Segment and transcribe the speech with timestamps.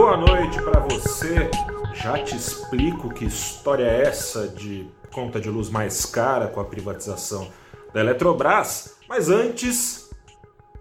[0.00, 1.50] Boa noite para você.
[1.92, 6.64] Já te explico que história é essa de conta de luz mais cara com a
[6.64, 7.48] privatização
[7.92, 10.08] da Eletrobras, mas antes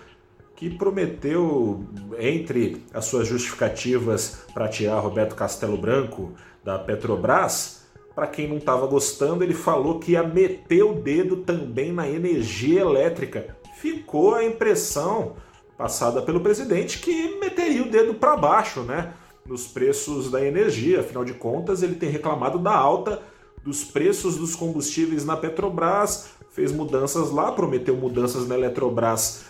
[0.55, 1.85] que prometeu,
[2.17, 6.31] entre as suas justificativas para tirar Roberto Castelo Branco
[6.63, 7.85] da Petrobras,
[8.15, 12.79] para quem não estava gostando, ele falou que ia meter o dedo também na energia
[12.79, 13.57] elétrica.
[13.77, 15.35] Ficou a impressão
[15.77, 19.13] passada pelo presidente que meteria o dedo para baixo, né,
[19.45, 20.99] nos preços da energia.
[20.99, 23.21] Afinal de contas, ele tem reclamado da alta
[23.63, 29.45] dos preços dos combustíveis na Petrobras, fez mudanças lá, prometeu mudanças na Eletrobras.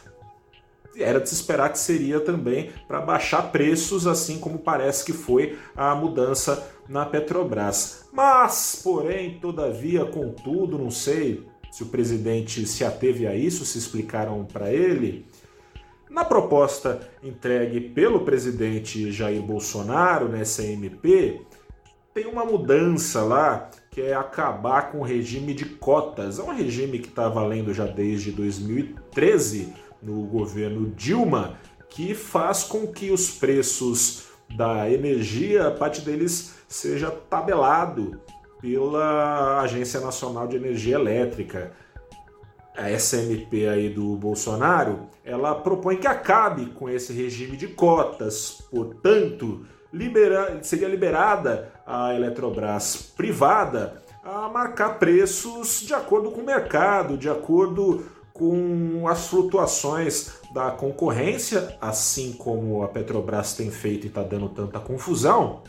[0.95, 5.57] Era de se esperar que seria também para baixar preços, assim como parece que foi
[5.75, 8.05] a mudança na Petrobras.
[8.13, 14.45] Mas, porém, todavia, contudo, não sei se o presidente se ateve a isso, se explicaram
[14.45, 15.25] para ele.
[16.15, 21.41] Na proposta entregue pelo presidente Jair Bolsonaro nessa MP,
[22.13, 26.39] tem uma mudança lá que é acabar com o regime de cotas.
[26.39, 31.59] É um regime que está valendo já desde 2013 no governo Dilma,
[31.89, 38.21] que faz com que os preços da energia, parte deles seja tabelado
[38.61, 41.73] pela Agência Nacional de Energia Elétrica
[42.77, 49.65] a SMP aí do Bolsonaro, ela propõe que acabe com esse regime de cotas, portanto,
[49.91, 57.29] libera, seria liberada a Eletrobras privada a marcar preços de acordo com o mercado, de
[57.29, 64.49] acordo com as flutuações da concorrência, assim como a Petrobras tem feito e está dando
[64.49, 65.61] tanta confusão,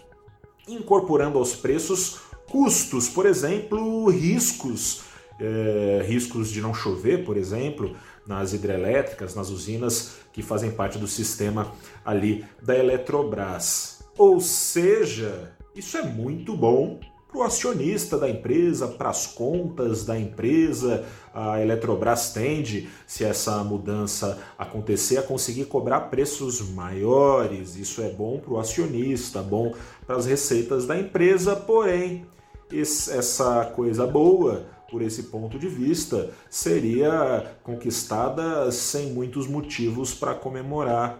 [0.67, 5.05] incorporando aos preços custos, por exemplo, riscos
[5.41, 7.95] é, riscos de não chover, por exemplo,
[8.27, 11.73] nas hidrelétricas, nas usinas que fazem parte do sistema
[12.05, 14.03] ali da Eletrobras.
[14.19, 16.99] Ou seja, isso é muito bom
[17.29, 21.05] para o acionista da empresa, para as contas da empresa.
[21.35, 27.77] A Eletrobras tende, se essa mudança acontecer, a conseguir cobrar preços maiores.
[27.77, 29.75] Isso é bom para o acionista, bom
[30.06, 32.27] para as receitas da empresa, porém,
[32.73, 41.19] essa coisa boa por esse ponto de vista, seria conquistada sem muitos motivos para comemorar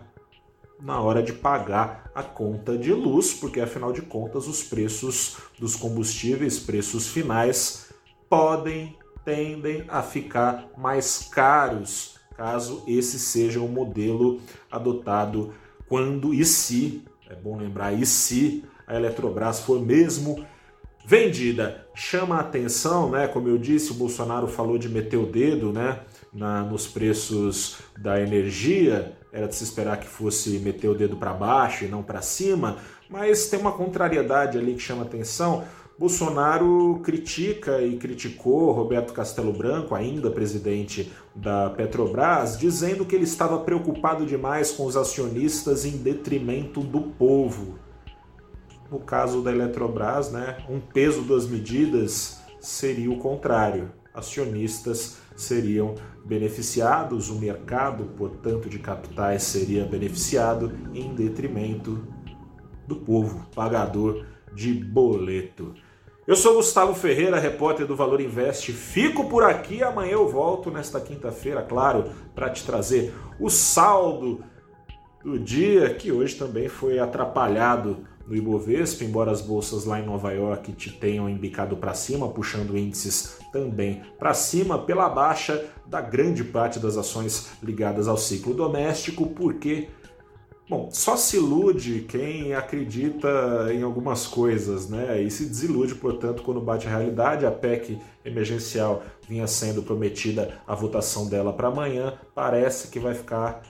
[0.81, 5.75] na hora de pagar a conta de luz, porque afinal de contas os preços dos
[5.75, 7.91] combustíveis, preços finais,
[8.29, 14.41] podem, tendem a ficar mais caros caso esse seja o modelo
[14.71, 15.55] adotado
[15.89, 20.45] quando e se é bom lembrar, e se a Eletrobras for mesmo
[21.07, 21.87] vendida.
[21.95, 23.29] Chama a atenção, né?
[23.29, 26.01] Como eu disse, o Bolsonaro falou de meter o dedo, né?
[26.33, 29.17] Na, nos preços da energia.
[29.33, 32.79] Era de se esperar que fosse meter o dedo para baixo e não para cima,
[33.09, 35.65] mas tem uma contrariedade ali que chama atenção.
[35.99, 43.59] Bolsonaro critica e criticou Roberto Castelo Branco, ainda presidente da Petrobras, dizendo que ele estava
[43.61, 47.79] preocupado demais com os acionistas em detrimento do povo.
[48.91, 53.91] No caso da Eletrobras, né, um peso das medidas seria o contrário.
[54.15, 55.95] Acionistas seriam
[56.25, 62.07] beneficiados, o mercado, portanto, de capitais seria beneficiado em detrimento
[62.87, 64.25] do povo, pagador
[64.55, 65.75] de boleto.
[66.27, 68.73] Eu sou Gustavo Ferreira, repórter do Valor Invest.
[68.73, 74.43] Fico por aqui, amanhã eu volto nesta quinta-feira, claro, para te trazer o saldo
[75.23, 80.33] do dia, que hoje também foi atrapalhado no Ibovespa, embora as bolsas lá em Nova
[80.33, 86.43] York te tenham embicado para cima, puxando índices também para cima, pela baixa da grande
[86.43, 89.89] parte das ações ligadas ao ciclo doméstico, porque
[90.69, 95.23] Bom, só se ilude quem acredita em algumas coisas, né?
[95.23, 97.47] E se desilude, portanto, quando bate a realidade.
[97.47, 103.63] A PEC emergencial vinha sendo prometida a votação dela para amanhã, parece que vai ficar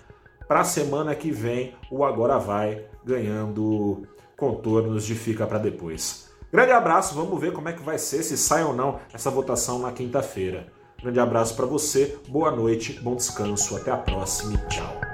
[0.48, 1.74] para a semana que vem.
[1.90, 4.06] O agora vai ganhando
[4.36, 6.26] contornos de fica para depois.
[6.52, 9.78] Grande abraço, vamos ver como é que vai ser, se sai ou não essa votação
[9.78, 10.72] na quinta-feira.
[11.02, 15.05] Grande abraço para você, boa noite, bom descanso, até a próxima e tchau.